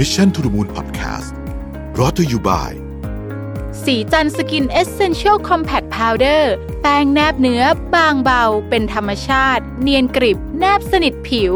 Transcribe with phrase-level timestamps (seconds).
[0.00, 1.30] Mission to the Moon Podcast
[1.98, 2.72] รอ t ธออยู่บ่าย
[3.84, 6.52] สีจันสกินเอเซนเชียลคอมแพคพาวเดอร์
[6.82, 7.62] แป้งแนบเนื้อ
[7.94, 11.52] บางเบา เป็นธรรมชาติ เนียนกริบ แนบสนิทผิว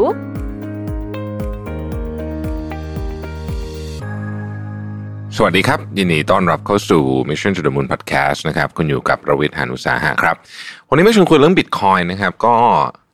[5.35, 10.35] สวัสดีครับ ยินดีต้อนรับเข้าสู่ Mission to the Moon Podcast นะครับ คุณอยู่กับผมรวิศ หาญอุตสาหะครับ
[10.89, 12.55] วันนี้มาชวนคุยเรื่องบิตคอยน์นะครับ ก็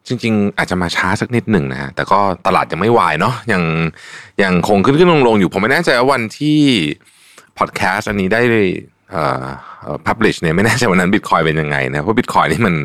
[0.08, 3.64] จริง ๆ อาจจะมาช้าสักนิดหนึ่งนะฮะแต่ก็ตลาดยังไม่วายเนาะยัง
[4.43, 6.60] ยังคงขึ้นขึ้นลงลงอยู่ ผมไม่แน่ใจว่าวันที่
[7.57, 8.42] พอดแคสต์อันนี้ได้
[9.11, 9.46] เอ่อ
[9.82, 12.75] เอ่อ publish เนี่ยไม่แน่ใจวันนั้นบิตคอยเป็นยังไงนะเพราะบิตคอยนี่มัน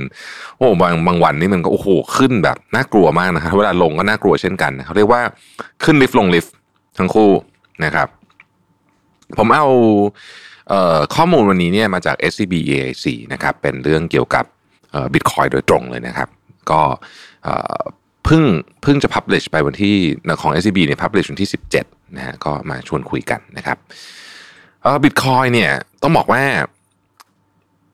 [0.56, 5.20] โอ้บางบางวันนี่มันก็โอ้โหขึ้นแบบน่ากลัวมากนะครับเวลาลงก็น่ากลัวเช่นกันเขาเรียกว่า
[5.84, 6.54] ขึ้นลิฟต์ลงลิฟต์
[6.98, 7.30] ทั้งคู่
[7.84, 8.08] นะครับ
[9.38, 9.66] ผมเอา
[10.68, 14.44] เอ่อข้อมูลวันนี้เนี่ยมาจาก SCB EAC นะครับเป็นเรื่องเกี่ยวกับ
[15.12, 16.28] บิตคอยโดยตรงเลยนะครับ
[16.70, 16.80] ก็
[18.24, 18.42] เพิ่ง
[18.82, 19.96] เพิ่งจะ publish ไปวันที่
[20.40, 21.50] ของ SCB เนี่ย publish วันที่
[21.82, 23.78] 17นะฮะก็มาชวนคุยกันนะครับ
[25.02, 25.70] บิตคอยเนี่ย
[26.02, 26.44] ต้องบอกว่า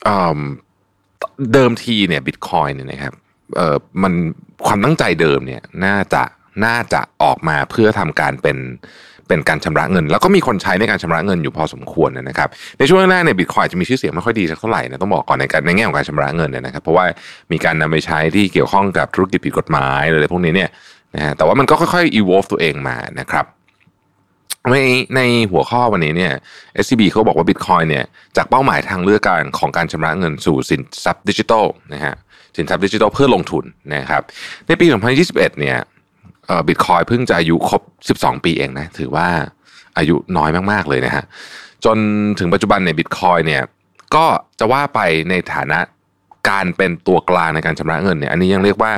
[0.05, 3.15] เเดิมทีเนี่ยบิตคอยเนี่ยนะครับ
[3.56, 4.12] เออมัน
[4.67, 6.23] ความตั้งใจเดิมเนี่ยน่าจะ
[6.65, 8.59] น่าจะออกมาเพื่อทำการเป็น
[9.29, 12.48] เป็นการชำระเงิน แล้วก็มีคนใช้ในการชำระเงินอยู่พอสมควรนะครับ
[12.79, 17.05] ในช่วงแรกเนี่ยบิตคอยจะมีชื่อเสียงไม่ค่อยดีสักเท่าไหร่นะต้องบอกก่อนในการในแง่ของการชำระเงินเนี่ยนะครับเพราะว่า
[17.53, 20.71] มีการนำไปใช้ที่เกี่ยวข้องกับธุรกิจผิดกฎหมายอะไรพวกนี้เนี่ย
[21.15, 23.47] นะฮะแต่ว่ามันก็ค่อยๆ evolve ตัวเองมานะครับ
[24.73, 24.77] ใน
[25.17, 26.33] ในหัวข้อวันนี้เนี่ย
[26.84, 28.05] SCB เขาบอกว่า Bitcoin เนี่ย
[28.37, 32.15] จากเป้าหมายทางเลือกการของการชำระเงินสู่สินทรัพย์ดิจิทัลนะฮะ
[32.56, 34.23] สินทรัพย์ดิจิทัลเพื่อลงทุนนะครับ
[34.67, 34.87] ในปี
[35.23, 35.87] 2021 เนี่ยเอ่อ
[36.69, 37.83] บิตคอยเพิ่งจะอายุครบ
[38.19, 39.29] 12 ปีเองนะถือว่า
[39.99, 41.25] อายุน้อยมากๆเลยนะฮะ
[41.85, 41.97] จน
[42.39, 43.63] ถึงปัจจุบันเนี่ยบิตคอยเนี่ย
[44.15, 44.25] ก็
[44.59, 45.79] จะว่าไปในฐานะ
[46.49, 48.93] การเป็นตัวกลางในการชำระเงินเนี่ยอันนี้ยังเรียกว่า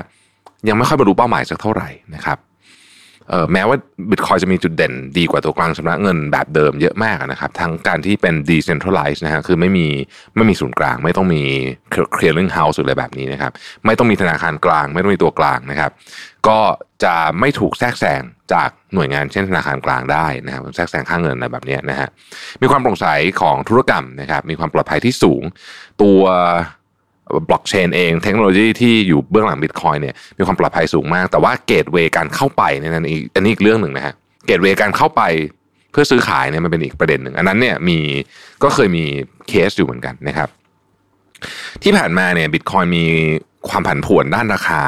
[0.68, 2.38] ยังไม่ค่อยบรรลุเป้าหมายสักเท่าไหร่นะครับ
[3.52, 3.76] แม้ว่า
[4.10, 9.86] บิตคอยจะมีจุดเด่นดีกว่าตัวกลางชำระเงินแบบเดิมเยอะมากนะครับทั้งการที่เป็น decentralized นะฮะคือไม่มี
[10.36, 11.42] ไม่มีศูนย์กลาง ไม่ต้องมี
[12.16, 13.52] clearing house หรืออะไรแบบนี้นะครับ
[13.86, 15.90] ไม่ต้องมีธนาคารกลาง ไม่ต้องมีตัวกลางนะครับ
[16.48, 16.58] ก็
[17.04, 22.08] จะไม่ถูกแทรกแซงจากหน่วยงานเช่นธนาคารกลางได้นะครับแทรกแซงค่าเงินอะไรแบบนี้นะฮะ
[22.62, 23.06] มีความโปร่งใส
[23.40, 25.42] ของธุรกรรมนะครับมีความปลอดภัยที่สูง
[26.02, 26.20] ตัว
[27.48, 34.14] บล็อกเชนเอง เทคโนโลยีที่อยู่เบื้องหลังบิตคอยน์เนี่ยมีความปลอดภัยสูงมาก แต่ว่า gateway การเข้าไปเนี่ยนั่นอีกอันนี้อีกเรื่องหนึ่งนะฮะ
[34.46, 35.22] gateway การเข้าไป
[35.92, 37.98] เพื่อซื้อขายเนี่ยมันเป็นอีกประเด็นหนึ่งอันนั้นเนี่ยมี
[38.62, 39.04] ก็เคยมี
[39.48, 40.48] เคสอยู่เหมือนกันนะครับ
[41.82, 43.04] ที่ผ่านมาเนี่ยบิตคอยมี
[43.68, 44.80] ความผันผวนด้านราคา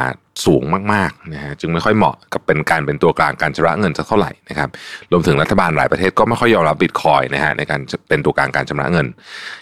[0.47, 0.63] สูง
[0.93, 4.69] มากๆนะฮะจึงไม่ค่อยเหมาะกับเป็นการเป็นตัวกลางการชำระเงินสักเท่าไหร่นะครับ
[5.13, 9.07] รวมถึงรัฐบาลหลายประเทศก็ไม่ค่อยยอมรับบิตคอยนะฮะในการเป็นตัวกลางการชำระเงิน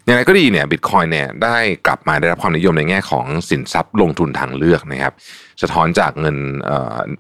[0.05, 5.13] อย่างไรก็ดีเนี่ยบิตคอยเนี่ยได้กลับมาได้รับความนิยมในแง่ของสินทรัพย์ลงทุนทางเลือกนะครับ
[5.63, 6.37] สะท้อนจากเงิน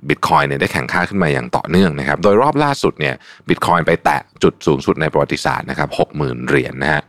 [0.08, 3.14] บิตคอยเนี่ยได้แข่งค่าขึ้นมาอย่างต่อเนื่องนะครับโดยรอบล่าสุดเนี่ย
[3.48, 7.02] บิตคอยไปแตะจุดสูงสุดในประวัติศาสตร์นะครับหกหมื่นเหรียญนะฮะ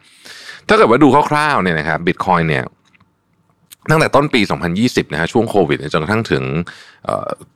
[0.68, 2.64] ถ้าเกิดว่าดูคร่าวๆเนี่ยนะครับบิตคอยเนี่ย
[3.90, 4.42] ตั้งแต่ต้นปี
[4.78, 6.44] 2020 นะฮะช่วงโควิดจนกระทั่งถึง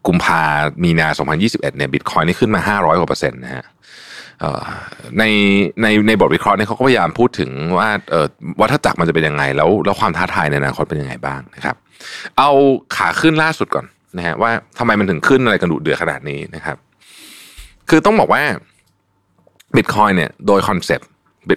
[0.08, 0.41] กุมภา
[0.84, 3.66] มีนา 2021 เนี่ยบิตคอยนี่ขึ้นมา 500กว่าเปอร์เซ็นต์นะฮะ
[5.19, 5.24] ใน
[5.81, 7.90] ในในบทวิเคราะห์เนี่ยเขาก็พยายามพูดถึงว่า
[8.62, 11.75] วัฏจักรมันจะเป็นยังไง แล้วแล้วความท้าทายในอนาคตเป็นยังไงบ้างนะครับ
[12.38, 12.50] เอา
[12.96, 13.86] ขาขึ้นล่าสุดก่อน
[14.18, 16.78] นะฮะว่าทำไมมันถึงขึ้นอะไรกันดุเดือดขนาดนี้นะครับ
[17.90, 18.44] คือต้องบอกว่า
[19.75, 21.09] บิตคอยเนี่ยโดยคอนเซปต์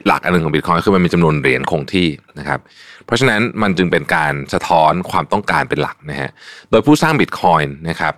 [0.06, 2.60] หลักอันหนึ่งของบิตคอยคือมันมีจำนวนเหรียญคงที่นะครับ
[3.06, 6.30] เพราะฉะนั้นมันจึงเป็นการสะท้อนความต้องการเป็นหลักนะฮะ
[6.70, 8.14] โดยผู้สร้างบิตคอยนะครับ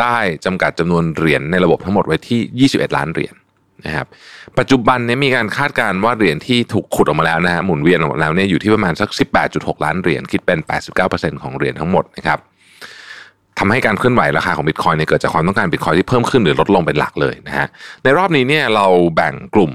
[0.00, 3.34] ได้จำกัดจำนวนเหรียญในระบบทั้งหมดไว้ที่ 21 ล้านเหรียญ
[3.86, 4.06] นะครับ
[4.58, 9.08] ปัจจุบันนี้มีการคาดการณ์ว่าเหรียญที่ถูกขุดออกมาแล้วนะฮะหมุนเวียนออกมาแล้วเนี่ยอยู่ที่ประมาณสัก
[9.46, 10.58] 18.6 ล้านเหรียญคิดเป็น
[11.00, 12.38] 89%ของเหรียญทั้งหมดนะครับ
[13.58, 17.66] ทำให้การเคลื่อนไหวราคาของบิตคอยเนี่ยเกิดจากความต้องการบิตคอยที่เพิ่มขึ้นหรือลดลงเป็นหลักเลยนะฮะ
[18.04, 18.86] ในรอบนี้เนี่ยเรา
[19.16, 19.72] แบ่งกลุ่ม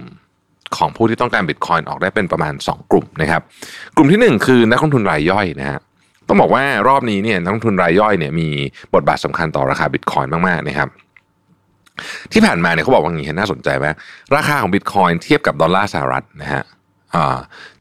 [0.78, 3.42] ของผู้ที่ต้องการบิตคอยน์ออกได้เป็นประมาณ 2 กลุ่มนะครับ
[3.96, 5.80] กลุ่มที่ 1 คือนักลงทุนรายย่อยนะฮะ
[6.28, 8.50] ต้องบอกว่ารอบนี้เนี่ยนักลงทุนรายย่อยเนี่ยมี
[8.94, 10.90] บทบาทสำคัญต่อราคาบิตคอยน์มากๆนะครับ
[12.34, 13.88] ที่ผ่านมาเนี่ยเขาบอกว่าอย่างนี้เห็นน่าสนใจไหม
[14.36, 16.64] ราคาของบิตคอยน์เทียบกับดอลลาร์สหรัฐนะฮะ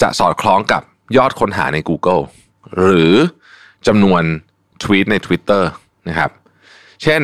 [0.02, 0.82] จะสอดคล้องกับ
[1.16, 2.22] ยอดค้นหาใน Google
[2.78, 3.12] หรือ
[3.86, 4.22] จำนวน
[4.82, 5.62] ทวีตใน Twitter
[6.08, 6.30] นะครับ
[7.02, 7.20] เช่น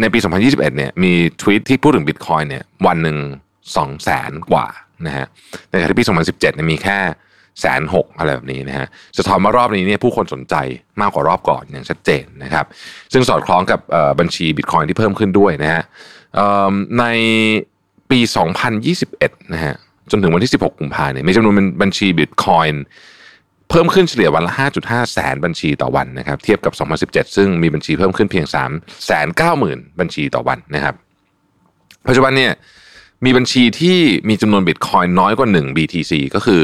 [0.00, 3.16] ในปี 2021เนี่ยมีทวีตที่พูดถึงบิตคอยน์เนี่ยวันหนึ่ง
[3.76, 4.66] สองแสนกว่า
[5.06, 5.26] นะฮะ
[5.70, 6.98] ในขณะที่ปี 2017เนี่ยมีแค่
[7.60, 8.86] แสนหกอะไรแบบนี้นะฮะ
[9.16, 10.54] จะทอนมารอบนี้เนี่ยผู้คนสนใจ
[11.00, 12.66] มากกว่ารอบก่อนอย่างชัดเจนนะครับ
[13.12, 13.80] ซึ่งสอดคล้องกับ
[14.20, 15.82] บัญชีบิตคอยที่เพิ่มขึ้นด้วยนะฮะ
[16.98, 17.04] ใน
[18.10, 18.18] ปี
[18.86, 19.74] 2021นะฮะ
[20.10, 22.66] จนถึงวันที่ 16 กุมภาเนี่ยมีจำนวนบัญชีบิตคอย
[23.70, 26.72] เพิ่มขึ้นเฉลี่ยวันละ 5.5 แสนบัญชีต่อวันนะครับ เทียบกับ
[27.10, 30.94] 2017 ซึ่งมีบัญชีเพิ่มขึ้นเพียง 3 9 0 0 0 0 บัญชีต่อวันนะครับ
[32.08, 32.52] ปัจจุบันเนี่ย
[33.24, 33.98] มีบัญชีที่
[34.28, 36.62] มีจำนวนบิตคอยน้อยกว่า 1 BTC ก็คือ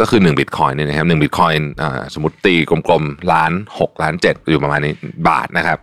[0.00, 1.52] ก็คือ1บิตคอยเนี่ยนะครับ1บิตคอย
[2.14, 4.94] สมมติตีกลมๆล้าน6ล้าน7อยู่ประมาณนี้
[5.28, 5.78] บาทนะครับ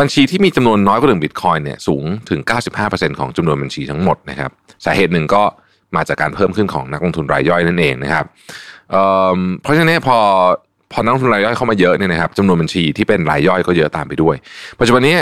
[0.00, 2.40] บัญชีที่มีจำนวนน้อยกว่า1บิตคอยเนี่ยสูงถึง
[2.80, 4.50] 95%ของจำนวนบัญชีทั้งหมดนะครับ
[4.84, 5.42] สาเหตุหนึ่งก็
[5.96, 8.24] มาจากการเพิ่มขึ้นของนักลงทุนรายย่อยนั่นเองนะครับ
[8.90, 10.18] เเพราะฉะนั้นพอ
[10.92, 14.36] พอนักลงทุนรายย่อยเข้ามาเยอะเนี่ยนะครับจำนวนบัญชีที่เป็นรายย่อยก็เยอะตามไปด้วย
[14.80, 15.16] ปัจจุบันนี้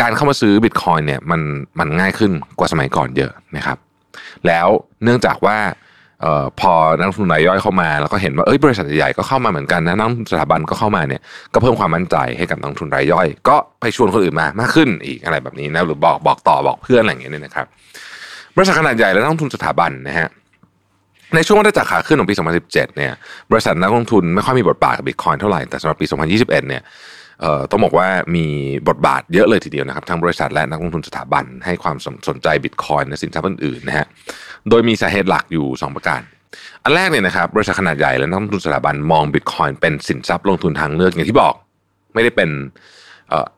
[0.00, 1.40] การเข้ามาซื้อบิตคอยเนี่ยมัน
[1.78, 3.78] มันง่ายขึ้นกว่าสมัยก่อนเยอะนะครับ
[4.46, 4.68] แล้ว
[5.04, 5.58] เนื่องจากว่า
[6.24, 11.20] ออพอนักลงทุนรายย่อยเข้ามา แล้วก็เห็นว่าเอ้ยบริษัทใหญ่ก็เข้ามาเหมือนกันนะนักสถาบันก็เข้ามาเนี่ย
[11.54, 17.66] ก็เพิ่มความมั่นใจให้กับนักลงทุนรายย่อย ก็ไปชวนคนอื่นมามากขึ้นอีกอะไรแบบนี้นะหรือบอกบอกต่อบอกเพื่อนอะไรอย่างเงี้ยนะครับ
[18.56, 20.28] บริษัทขนาดใหญ่และนักลงทุนสถาบันนะฮะ
[21.34, 23.12] ในช่วงวัฏจักรขาขึ้นของปี 2017 เนี่ย
[23.50, 26.82] บริษัทนักลงทุนไม่ค่อยมีบทบาทกับบิตคอยเท่าไหร่แต่สำหรับปี 2021 เนี่ย
[27.70, 28.46] ต้องบอกว่ามี
[28.88, 31.96] บทบาทเยอะเลยทีเดียวนะครับทั้งบริษัทและนักลงทุนสถาบันให้ความ
[32.28, 34.06] สนใจบิตคอยในสินทรัพย์อื่นๆนะฮะ
[34.70, 36.20] โดยมีสาเหตุหลักอยู่ 2 ประการ
[36.84, 41.54] อันแรกเนี่ยนะครับบริษัทขนาดใหญ่และนักลงทุนสถาบันมองบิตคอยน์เป็นสินทรัพย์ลงทุนทางเลือกอย่างที่บอก
[42.14, 42.50] ไม่ได้เป็น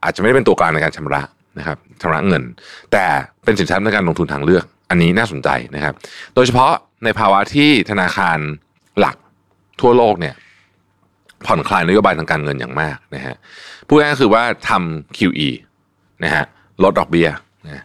[0.02, 1.22] อาจจะไม่ได้เป็นตัวกลางในการชำระ
[1.58, 2.42] นะครับชำระเงิน
[2.92, 3.04] แต่
[3.44, 5.94] เป็นสินทรัพย์ในการลงทุนทางเลือก อันนี้น่าสนใจนะครับ
[6.34, 6.72] โดยเฉพาะ
[7.04, 8.38] ในภาวะที่ธนาคาร
[8.98, 9.16] หลัก
[9.80, 10.34] ทั่วโลกเนี่ย
[11.46, 13.36] ผ่อนคลายนโยบายทางการเงินอย่างมากนะฮะ
[13.86, 15.48] พูดง่ายๆคือว่าทำ QE
[16.24, 16.44] นะฮะ
[16.82, 17.28] ลดดอกเบี้ย
[17.66, 17.84] นะ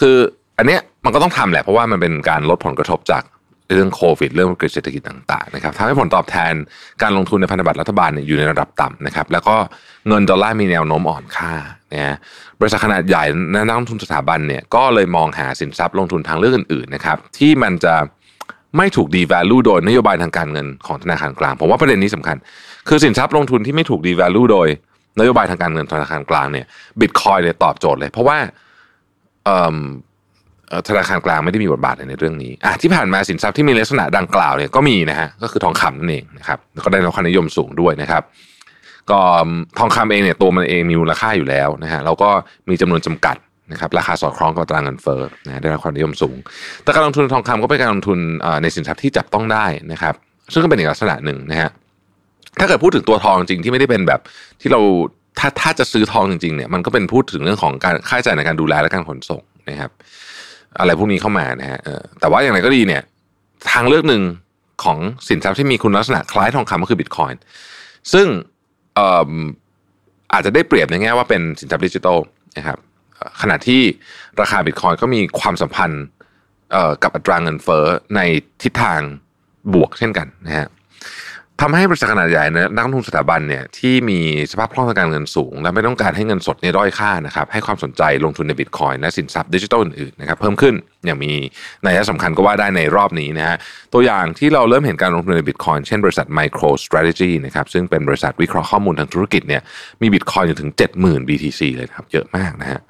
[0.00, 0.16] คือ
[0.58, 3.22] อันเนี้ยมันก็ต้องทำแหละเพราะว่ามันเป็นการลดผลกระทบจาก
[3.74, 6.52] เรื่องโควิด เรื่องวิกฤตเศรษฐกิจต่างๆนะครับทำให้ผลตอบแทน
[7.02, 9.56] การลงทุนในพันธบัตรรัฐบาลเนี่ยอยู่ในระดับต่ำนะครับ แล้วก็
[10.08, 11.52] เงินดอลลาร์มีแนวโน้มอ่อนค่า
[11.94, 12.16] นะ
[12.60, 17.94] บริษัทขนาดใหญ่นักลงทุนสถาบันเนี่ยก็เลยมองหาสินทรัพย์ลงทุนทางเลือกอื่นๆนะครับ ที่มันจะ
[18.76, 22.36] ไม่ถูกดี value โดยนโยบายทางการเงินของธนาคารกลาง ผมว่าประเด็นนี้สำคัญ
[22.88, 24.68] คือสินทรัพย์ลงทุนที่ไม่ถูกดี value โดย
[25.20, 26.66] นโยบายทางการเงินธนาคารกลางเนี่ย
[27.00, 28.38] บิตคอยเนี่ยตอบโจทย์เลย เพราะว่า
[30.88, 38.22] ธนาคารกลางไม่ได้มีบทบาทในเรื่องนี้อะที่ผ่านมาสินทรัพย์ที่มีลักษณะดังกล่าวเนี่ยก็มีนะฮะก็คือทองคำนั่นเองนะครับก็ได้รับความนิยมสูงด้วยนะครับ
[39.10, 39.20] ก็
[39.78, 42.30] ทองคำเองเนี่ยตัวมันเองมีมูลค่าอยู่แล้วนะฮะเราก็
[42.68, 43.36] มีจำนวนจำกัด
[43.72, 46.36] นะครับราคาสอดคล้องกับตรางเงินเฟ้อนะได้รับความนิยมสูง
[46.82, 48.18] แต่การลงทุนทองคำก็เป็นการลงทุน
[48.62, 50.14] ในสินทรัพย์ที่จับต้องได้นะครับ
[50.52, 51.70] ซึ่งก็เป็นอีกลักษณะหนึ่งนะฮะ
[52.60, 54.20] ถ้าเกิดพูดถึงตัวทองจริงที่ไม่ได้เป็นแบบ
[54.60, 54.80] ที่เรา
[55.38, 59.90] ถ้าถ้าจะซื้อทองจริงๆเนี่ยมันก็เป็นพูดถึงเรื่องของการค่าใช้จ่ายในการดูแลและการขนส่งนะครับ
[60.80, 61.80] อะไรพวกนี้เข้ามานะฮะ
[62.20, 63.02] แต่ว่าอย่างไรก็ดีเนี่ย
[63.72, 64.22] ทางเลือกหนึ่ง
[64.84, 64.98] ของ
[65.28, 67.40] สินทรัพย์ที่มีคุณลักษณะคล้ายทองคำก็คือบิตคอยน์
[68.12, 68.26] ซึ่ง
[70.32, 72.18] อาจจะได้เปรียบในแง่ว่าเป็นสินทรัพย์ดิจิทัล
[72.56, 72.78] นะครับ
[73.40, 73.82] ขณะที่
[74.40, 76.04] ราคาบิตคอยก็มีความสัมพันธ์
[77.02, 77.84] กับอัตราเงินเฟ้อ
[78.16, 78.20] ใน
[78.62, 79.00] ทิศทาง
[79.74, 80.68] บวกเช่นกันนะฮะ
[81.64, 84.20] ทำให้บริษัทขนาดใหญ่นะนักลงทุนสถาบันเนี่ยที่มี
[84.50, 90.74] สภาพคล่องทางการเงินสูง และไม่ต้องการให้เงินสดในด้อยค่านะครับให้ความสนใจลงทุนในบิตคอยและสินทรัพย์ดิจิทัลอื่นๆนะครับเพิ่มขึ้น
[91.06, 91.32] อย่างมี
[91.86, 93.56] นัยสำคัญก็ว่าได้ในรอบนี้นะฮะ
[93.92, 99.62] ตัวอย่างที่เราเริ่มเห็นการลงทุนในบิตคอยน์เช่นบริษัท MicroStrategy นะครับซึ่งเป็นบริษัทวิเคราะห์ข้อมูลทางธุรกิจเนี่ย
[100.02, 100.70] มีบิตคอยน์อยู่ถึง
[101.00, 102.80] 70,000 BTC เลยครับเยอะมากนะฮะ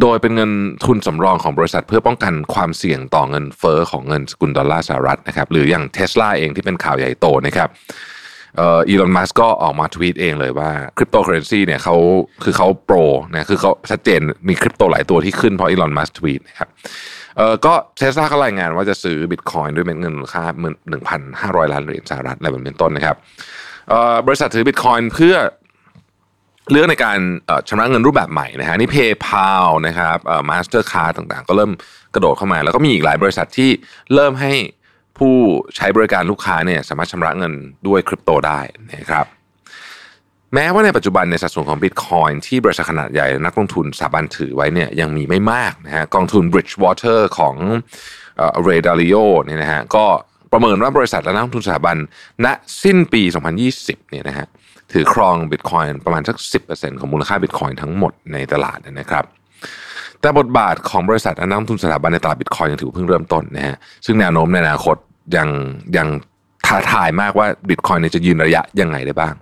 [0.00, 0.50] โดยเป็นเงิน
[0.84, 7.68] ทุนสำรองของบริษัทเพื่อป้องกันความเสี่ยงต่อเงินเฟ้อของเงินสกุลดอลลาร์สหรัฐนะครับหรืออย่างเทสลาเองที่เป็นข่าวใหญ่โตนะครับ
[8.60, 11.96] อีลอนมัสก์ก็ออกมาทวีตเองเลยว่าคริปโตเคอเรนซีเนี่ยเขา
[12.44, 12.96] คือเขา pro
[13.32, 16.68] นะคือเขาชัดเจนมีคริปโตหลายตัวที่ขึ้นเพราะอีลอนมัสก์ทวีตนะครับ
[17.36, 20.44] เออก็เทสลาก็รายงานว่าจะซื้อบิตคอยน์ด้วยเงินมูลค่า
[20.90, 23.16] หนึ่งพันห้าร้อยล้านเหรียญสหรัฐอะไรแบบเป็นต้นนะครับ
[24.26, 25.36] บริษัทถือบิตคอยน์เพื่อ
[26.70, 27.18] เรื่องในการ
[27.68, 31.70] ชำระเงินรูปแบบใหม่นะฮะนี่ PayPal นะครับ Mastercard ต่างๆ ก็เริ่ม
[32.14, 33.70] กระโดดเข้ามา แล้วก็มีอีกหลายบริษัทที่
[34.14, 34.52] เริ่มให้
[35.18, 35.34] ผู้
[35.76, 37.52] ใช้บริการลูกค้าเนี่ยสามารถชำระเงิน
[37.86, 38.60] ด้วยคริปโตได้
[38.94, 39.26] นะครับ
[40.54, 47.56] แม้ว่าในปัจจุบันในสัดส่วนของบิตคอยน์ที่บริษัทขนาดใหญ่นักลงทุนสถาบันถือไว้เนี่ยยังมีไม่มากนะฮะกองทุน Bridgewater ของ
[48.62, 50.04] เรย์ ดาลิโอเนี่ยนะฮะก็
[50.52, 51.96] ประเมินว่าบริษัทและนักลงทุนสถาบัน
[52.44, 52.46] ณ
[52.82, 53.22] สิ้นปี
[53.66, 54.46] 2020เนี่ยนะฮะ
[54.92, 56.58] ถือครองบิตคอยน์ประมาณสักสิ
[57.00, 59.24] ของมูลค่าบิตคอยน์ทั้งหมดในตลาดนะครับ
[60.20, 64.96] แต่บทบาทของบริษัทนักลงทุนสถาบันในตลาดบิตคอยน์ยังถือเพิ่งเริ่มต้นนะฮะซึ่งแนวโน้มในอนาคต
[65.36, 65.48] ยัง
[65.96, 66.08] ยัง
[66.66, 69.34] ท้าทายมากว่าบิตคอยน์จะยืนระยะยังไงได้บ้าง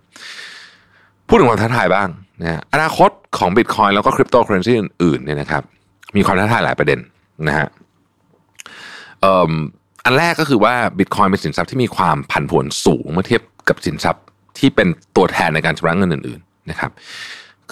[1.29, 2.09] พูดถึงความท้าทายบ้าง
[2.41, 5.63] นะอนาคตของบิตคอยน์แล้วก็คริปโตเคอเรนซีอื่นๆเนี่ยนะครับ
[6.17, 6.99] มีความท้าทายหลายประเด็น
[7.49, 7.69] นะฮะ
[10.05, 14.25] อันแรกก็คือว่าบิตคอยน์เป็นสินทรัพย์ที่มีความผันผวนสูงเมื่อเทียบกับสินทรัพย์
[14.59, 16.91] ที่เป็นตัวแทนในการชำระเงินอื่นๆนะครับ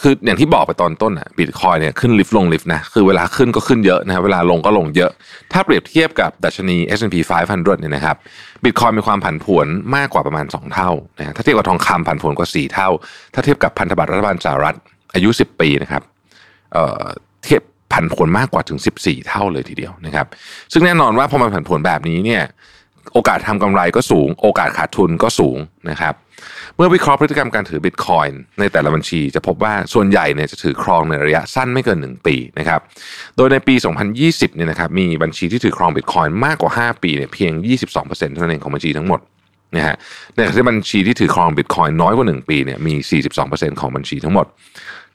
[0.00, 5.11] คืออย่างที่บอกไปตอนต้นอะบิตคอยน์เนี่ยขึ้นลิฟต์ลงลิฟต์นะคือเวลาขึ้นก็ขึ้นเยอะนะเวลาลงก็ลงเยอะ
[5.52, 7.16] ถ้าเปรียบเทียบกับดัชนี S&P
[7.50, 8.16] 500เนี่ยนะครับ
[8.64, 9.66] บิตคอยมีความผันผวน
[9.97, 12.88] มากกว่าประมาณ 2 เท่านะถ้าเทียบกับทองคำผันผวนกว่า 4 เท่า
[13.35, 14.75] ถ้าเทียบกับพันธบัตรรัฐบาลสหรัฐ
[15.14, 16.02] อายุ 10 ปีนะครับ
[16.73, 17.05] เอ่อ
[17.45, 17.62] เทียบ
[17.93, 20.26] ผันผวนมากกว่าถึง 14 เท่าเลยทีเดียวนะครับ
[20.73, 22.43] ซึ่งแน่นอนว่าพอมันผันผวนแบบนี้เนี่ย
[23.13, 25.59] โอกาสทำกำไรก็สูง โอกาสขาดทุนก็สูง
[25.91, 26.15] นะครับ
[26.77, 32.81] เมื่อวิเคราะห์พฤติกรรมการถือบิตคอยน์ในแต่ละบัญชี จะพบว่าส่วนใหญ่เนี่ยจะถือครองในระยะสั้นไม่เกิน 1 ปีนะครับ
[33.37, 33.75] โดยในปี
[34.17, 37.53] 2020เนี่ยนะครับมีบัญชีที่ถือครองบิตคอยน์มากกว่า 5 ปีเนี่ยเพียง
[37.93, 39.21] 22%เท่านั้นเองของบัญชีทั้งหมด
[39.77, 39.97] นะฮะ
[40.35, 42.95] ในขณะที่บัญชีที่ถือครองบิตคอยน์น้อยกว่า 1 ปีเนี่ยมี
[43.39, 44.47] 42%ของบัญชีทั้งหมด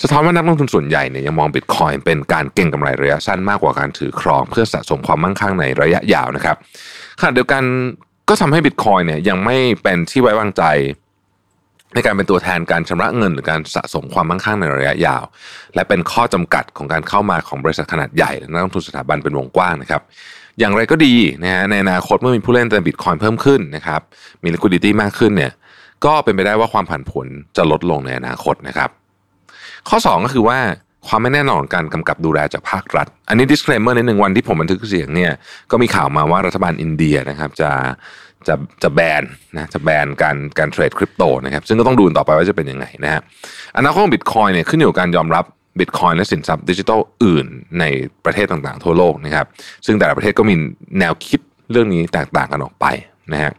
[0.04, 6.58] สะท้อนว่านักลงทุนส่วนใหญ่เนี่ยยังมองบิตคอยน์เป็นการเก็งกำไรระยะสั้นมากกว่าการถือครอง เพื่อสะสมความมั่งคั่งในระยะยาวนะครับ
[7.26, 7.64] ณะเดียวกัน
[8.30, 10.64] ก็ทำให้บิตคอยเนี่ยยังไม่เป็นที่ไว้วางใจ
[11.94, 15.24] ในการเป็นตัวแทนการชำระเงินหรือการสะสมความมั่งคั่งในระยะยาว
[15.76, 20.02] และเป็นข้อจำกัดของการเข้ามาของบริษัทขนาดใหญ่และนักลงทุนสถาบันเป็นวงกว้างนะครับ
[20.60, 24.02] อย่างไรก็ดีนะฮะในอนาคตเมื่อมีผู้เล่นในบิตคอยเพิ่มขึ้นนะครับ
[24.44, 25.54] มี liquidity มากขึ้นเนี่ย
[26.06, 28.90] ก็เป็นไปได้ว่าความผันผวนจะลดลงในอนาคตนะครับ
[29.90, 30.60] ข้อ 2 ก็คือว่า
[31.08, 35.32] ความไม่แน่นอนการกำกับดูแลจากภาครัฐ อันนี้ disclaimer นิดหนึ่งวันที่ผมบันทึกเสียงเนี่ย
[35.72, 37.72] ก็มีข่าวมาว่ารัฐบาลอินเดียนะครับจะ
[38.48, 43.22] จะจะแบนนะจะแบนการการเทรดคริปโตนะครับซึ่งก็ต้องดูต่อไปว่าจะเป็นยังไงนะฮะ
[43.78, 45.46] อนาคตของบิตคอยน์เนี่ยขึ้นอยู่กับการยอมรับ
[45.80, 47.46] บิตคอยน์และสินทรัพย์ดิจิทัลอื่น
[47.80, 47.86] ใน
[48.26, 49.46] ประเทศต่างๆ ทั่วโลกนะครับ
[49.86, 50.56] ซึ่งแต่ละประเทศก็มี
[51.00, 51.40] แนวคิด
[51.72, 52.86] เรื่องนี้แตกต่างกันออกไป
[53.34, 53.52] นะฮะ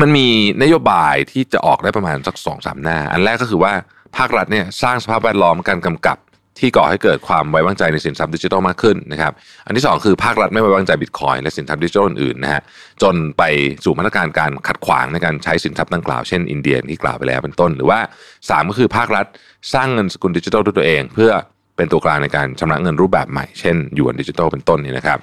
[0.00, 0.26] มันมี
[0.62, 3.72] นโยบายที่จะออกได้ประมาณสักสองสามหน้า อันแรกก็คือว่า
[4.16, 6.18] ภาครัฐเนี่ยสร้างสภาพแวดล้อมการกำกับ
[6.60, 9.32] ที่ก่อให้เกิดความไว้วางใจในสินทรัพย์ดิจิทัลมากขึ้นนะครับ
[9.66, 12.62] อันที่ 2 คือภาครัฐไม่ไว้วางใจบิตคอยน์และสินทรัพย์ดิจิทัลอื่นนะฮะ
[13.02, 13.42] จนไป
[13.84, 18.00] สู่มาตรการการขัดขวางในการใช้สินทรัพย์ดังกล่าวเช่นอินเดียที่กล่าวไปแล้วเป็นต้น หรือว่า
[18.38, 19.26] 3 ก็คือภาครัฐ
[19.74, 21.30] สร้างเงินสกุลดิจิทัลด้วยตัวเอง เพื่อ
[21.76, 25.18] เป็นตัวกลางในการชำระเงินรูปแบบใหม่เช่นยูนดิจิทัลเป็นต้นนี่นะครับ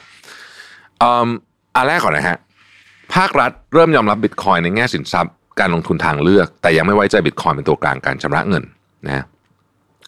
[1.75, 2.37] อันแรกก่อนนะฮะ
[3.15, 8.63] ภาครัฐเริ่มยอมรับบิตคอยในแง่สินทรัพย์การลงทุนทางเลือก แต่ยังไม่ไว้ใจบิตคอยเป็นตัวกลางการชำระเงิน
[9.05, 9.23] นะ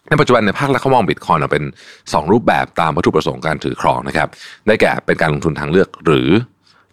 [0.10, 1.64] ในปัจจุบันในภาครัฐเขามองบิตคอยน์เป็น
[1.98, 4.28] 2 รูปแบบตามวัตถุประสงค์การถือครองนะครับ
[4.68, 6.28] ได้แก่เป็นการลงทุนทางเลือกหรือ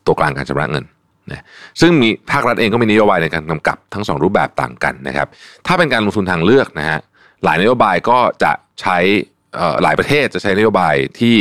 [0.07, 0.85] ตัวกลางการชำระเงิน
[1.31, 1.45] นะ
[1.81, 5.29] ซึ่งมีภาครัฐเองก็มีนโยบายในการกำกับทั้ง 2 รูปแบบต่างกันนะครับ
[5.67, 6.99] ถ้าเป็นการลงทุนทางเลือกนะฮะ
[7.45, 8.99] หลายนโยบายก็จะใช้
[9.83, 11.37] หลายประเทศจะใช้นโยบายที่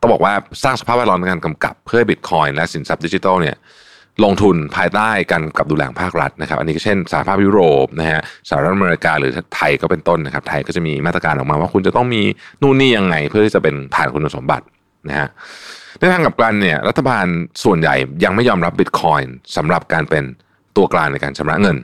[0.00, 3.56] ต้องบอกว่าสร้างสภาพแวดล้อมในการกำกับเพื่อบิตคอยน์และสินทรัพย์ดิจิทัลเนี่ย
[4.24, 12.22] ลงทุนภายใต้การกับดูแลภาครัฐนะครับ อันนี้ก็เช่นสหภาพยุโรปนะฮะสหรัฐอเมริกาหรือไทยก็เป็นต้นนะครับ ไทยก็จะมีมาตรการออกมาว่าคุณจะต้องมี
[12.62, 14.64] นู่นนี่ยังไง เพื่อที่จะเป็นผ่านคุณสมบัติ
[15.08, 15.28] นะฮะ
[15.98, 17.26] ในทางกับกันเนี่ยรัฐบาล
[17.64, 20.24] ส่วนใหญ่ยังไม่ยอมรับบิตคอยน์สำหรับการเป็น
[20.76, 21.76] ตัวกลางในการชำระเงิน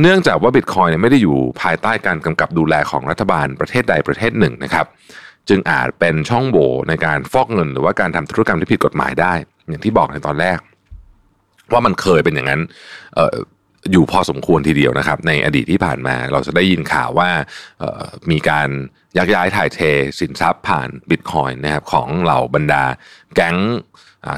[0.00, 4.86] เนื่องจากว่าบิตคอยน์ไม่ได้อยู่ภายใต้การกำกับดูแลของรัฐบาลประเทศใดประเทศหนึ่งนะครับ
[5.48, 9.34] จึงอาจเป็นช่องโหว่ในการฟอกเงิน หรือว่าการทำธุรกรรมที่ผิดกฎหมายได้
[9.68, 10.58] อย่างที่บอกในตอนแรก
[11.72, 12.60] ว่ามันเคยเป็นอย่างนั้น
[13.92, 17.30] อยู่พอสมควรทีเดียวนะครับ ในอดีตที่ผ่านมาเราจะได้ยินข่าวว่า
[18.30, 18.68] มีการ
[19.18, 19.80] ยักย้ายถ่ายเท
[20.20, 22.84] สินทรัพย์ผ่านบิตคอยนนะครับของเหล่าบรรดา
[23.34, 23.56] แก๊ง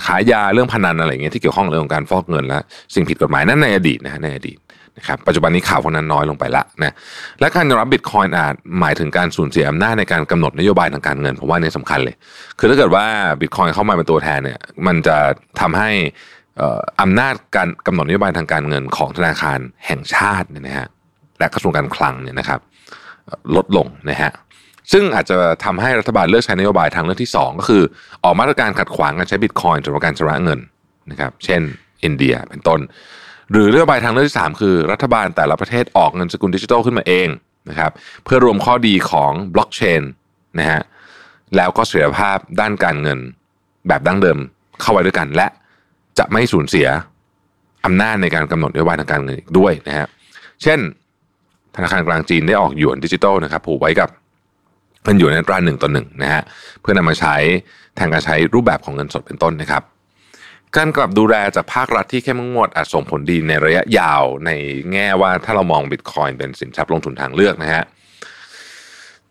[0.06, 2.60] ขายยาเรื่องพนันอะไรเงี้ยที่เกี่ยวข้องเรื่องของการฟอกเงินและ
[2.94, 4.58] สิ่งผิดกฎหมายนั่นในอดีตนะในอดีต
[4.98, 6.94] นะครับปัจจุบันนี้ข่าวพวกนั้นน้อยลงไปละนะ
[7.40, 12.14] และการยอมรับบิตคอยน์อาจหมายถึงการสูญเสียอำนาจในการกำหนดนโยบายทางการเงินผมว่านี่สำคัญเลย
[12.58, 13.04] คือถ้าเกิดว่า
[13.40, 15.16] บิตคอยน์เข้ามาเป็นตัวแทนเนี่ยมันจะ
[15.60, 15.90] ทำให้
[17.00, 20.88] อำนาจการกำหนดนโยบายทางการเงินของธนาคารแห่งชาติเนี่ยนะฮะ
[21.38, 22.60] และกระทรวงการคลังเนี่ยนะครับ
[23.56, 24.32] ลดลงนะฮะ
[24.92, 27.82] ซึ่งอาจจะทำให้รัฐบาลเลือกใช้นโยบายทางเลือกที่ 2 ก็คือ
[28.24, 30.60] ออกมาตรการขัดขวางการใช้บิตคอยน์สำหรับการชำระเงิน
[31.10, 31.60] นะครับเช่น
[32.04, 32.80] อินเดียเป็นต้น
[33.52, 37.28] หรือนโยบายทางเลือกที่ 3 คือ รัฐบาลแต่ละประเทศออกเงินสกุลดิจิทัลขึ้นมาเอง
[37.70, 37.92] นะครับ
[38.24, 40.02] เพื่อรวมข้อดีของบล็อกเชน
[40.58, 40.82] นะฮะ
[41.56, 43.18] แล้วก็เสถียรภาพด้านการเงิน
[43.88, 44.38] แบบดั้งเดิม
[44.80, 45.46] เข้าไว้ด้วยกันและ
[46.18, 46.88] จะไม่สูญเสีย
[47.84, 50.06] อำนาจในการกำหนดนโยบายทางการเงินด้วยนะฮะ
[50.62, 50.78] เช่น
[51.76, 54.08] ธนาคารกลางจีนได้ออกหยวนดิจิตอลนะครับผูกไว้กับ
[55.04, 56.42] เงินหยวนในตราหนึ่งต่อหนึ่งนะฮะ
[56.80, 57.36] เพื่อนำมาใช้
[57.96, 59.82] แทนการใช้รูปแบบของเงินสดเป็นต้นนะครับ
[60.76, 64.50] การกลับดูแลจากภาครัฐที่เข้มงวดอาจส่งผลดีในระยะยาวใน
[64.92, 67.82] แง่ว่าถ้าเรามองบิตคอยน์เป็นสินทรัพย์ลงทุนทางเลือกนะฮะ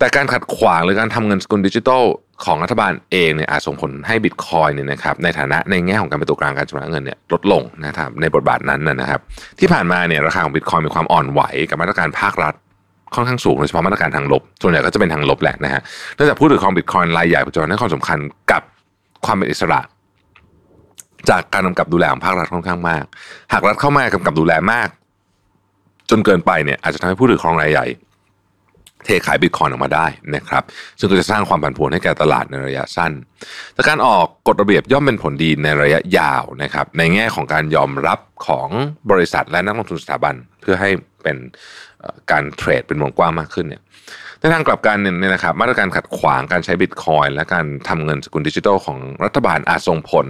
[0.02, 2.04] แต่การขัดขวางหรือการทำเงินสกุลดิจิทัล
[2.46, 9.20] ของรัฐบาลเองเนี่ยอาจส่งผลให้บิตคอยเนี่ยนะครับในฐานะในแง่ของการเป็นตัวกลางการชำระเงินเนี่ยลดลงนะครับในบทบาทนั้นนะครับ
[9.60, 12.54] ที่ผ่านมาเนี่ยราคาของบิตคอยมีความอ่อนไหวกับมาตรการภาครัฐ
[13.16, 15.82] ค่อนข้างสูงโดยเฉพาะมาตรการทางลบ ส่วนใหญ่ก็จะเป็นทางลบแหละนะฮะ
[16.16, 18.20] เนื่องจากผู้ถือครองบิตคอยรายใหญ่ปัจจุบันให้ความสำคัญ
[18.52, 18.62] กับ
[19.26, 19.80] ความเป็นอิสระ
[21.30, 23.04] จากการกำกับดูแลของภาครัฐค่อนข้างมาก
[23.54, 24.90] หากรัฐเข้ามากำกับดูแลมาก
[26.10, 27.86] จนเกินไปเนี่ยอาจจะทำให้ผู้ถือครองรายใหญ่
[29.06, 30.64] เทขายบิตคอยออกมาได้นะครับ
[31.00, 33.12] ซึ่งก็จะสร้างความผันผวนให้แก่ตลาดในระยะสั้น
[33.74, 38.70] แต่การออกกฎระเบียบย่อมเป็นผลดีในระยะยาวนะครับในแง่ของการยอมรับของ
[39.12, 40.90] บริษัทและนักลงทุนสถาบัน เพื่อให้
[41.24, 41.38] เป็น
[42.32, 43.82] การเทรดเป็นวงกว้างมากขึ้นเนี่ย
[44.40, 50.28] ในทางกลับกันเนี่ยนะครับมาตรการขัดขวางการใช้บิตคอยและการทำเงินสกุลดิจิทัลของรัฐบาลอาจส่งผล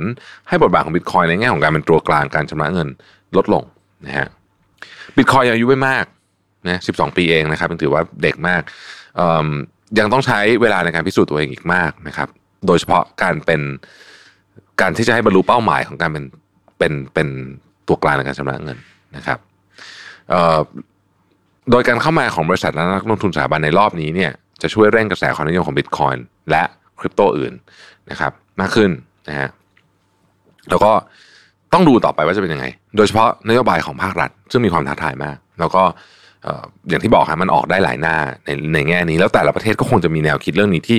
[0.47, 2.89] ให้บทบาทของบิตคอยในแง่ของการเป็นตัวกลางการชำระเงิน
[3.35, 3.63] ลดลง
[4.05, 4.27] นะฮะ
[5.15, 6.05] บิตคอยอายุไม่มาก
[6.65, 8.61] นะ12ปีเองนะครับถือว่าเด็กมาก
[9.99, 12.27] ยังต้องใช้เวลาในการพิสูจน์ตัวเองอีกมากนะครับ
[12.67, 13.61] โดยเฉพาะการเป็น
[14.81, 16.23] การที่จะให้บรรลุเป้าหมายของการเป็น
[16.77, 17.27] เป็นเป็น
[17.87, 18.77] ตัวกลางในการชำระเงิน
[19.15, 19.39] นะครับ
[21.71, 26.63] โดยการเข้ามาของบริษัทและนักลงทุนสถาบันในรอบนี้เนี่ยจะช่วยเร่งกระแสความนิยมของบิตคอยน์และ
[26.99, 27.53] คริปโตอื่น
[28.09, 28.89] นะครับมากขึ้น
[29.27, 29.49] นะฮะ
[30.69, 30.91] แล้วก็
[31.73, 32.65] ต้องดูต่อไปว่าจะเป็นยังไง
[32.95, 35.83] โดยเฉพาะนโยบายของภาครัฐ ซึ่งมีความท้าทายมาก แล้วก็
[36.89, 40.97] อย่างที่บอกครับมันออกได้หลายหน้าในในแง่นี้ แล้วแต่ละประเทศก็คงจะมีแนวคิดเรื่องนี้ที่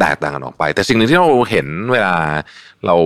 [0.00, 2.14] แตกต่างกันออกไป แต่สิ่งหนึ่งที่เราเห็นเวลา
[2.86, 2.96] เรา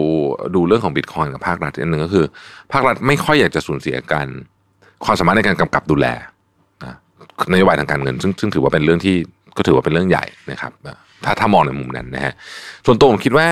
[0.54, 2.26] ดูเรื่องของบิตคอยกับภาครัฐอันหนึ่งก็คือ
[2.72, 4.26] ภาครัฐไม่ค่อยอยากจะสูญเสียกัน
[5.04, 6.06] ความสามารถในการกำกับดูแล
[7.52, 9.16] นโยบายทางการเงิน ซึ่งซึ่งถือว่าเป็นเรื่องที่
[9.56, 10.72] ก็ถือว่าเป็นเรื่องใหญ่นะครับ
[11.24, 12.34] ถ้าถ้ามองในมุมนั้นนะฮะ
[12.86, 13.48] ส่วนตัวผมคิดว่า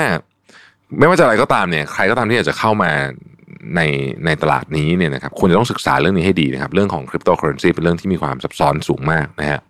[0.99, 2.91] ไม่ว่าจะอะไรก็ตามเนี่ย ใครก็ตามที่อยากจะเข้ามา
[3.75, 3.81] ใน
[4.25, 9.61] ในตลาดนี้เนี่ยนะครับควรจะต้องศึกษาเรื่องนี้ให้ดีนะครับ เรื่องของคริปโตเคอเรนซีเป็นเรื่องที่มีความซับซ้อนสูงมากนะฮะ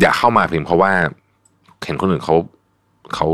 [0.00, 0.92] อย่าเข้ามาเพียงเพราะว่า
[1.86, 2.36] เห็นคนอื่นเขา
[3.14, 3.26] เขา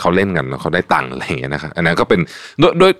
[0.00, 2.20] เขาเล่นกันแล้วเขาได้ตังค์อะไรอย่างเงี้ยนะครับอันนั้นก็เป็น
[2.82, 2.92] ด้วย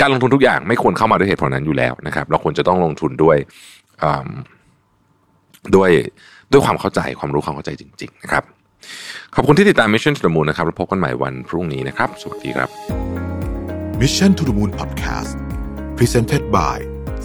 [0.00, 3.36] การลงทุนทุกอย่างไม่ควรเข้ามาด้วยเหตุผลนั้นอยู่แล้วนะครับ เราควรจะต้องลงทุนด้วย
[5.76, 5.90] ด้วย
[6.52, 8.44] ด้วยความเข้าใจความรู้ความเข้าใจจริง ๆ นะครับ
[9.34, 13.23] ขอบคุณที่ติดตาม Mission to the Moon นะครับแล้วพบกันใหม่วันพรุ่งนี้นะครับ สวัสดีครับ
[14.01, 15.31] Mission to the Moon Podcast
[15.97, 16.77] Presented by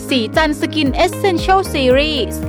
[0.09, 2.41] สีจันสกินเอเซนเชลซีรีส์